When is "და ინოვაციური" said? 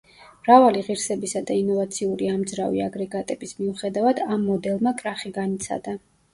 1.49-2.31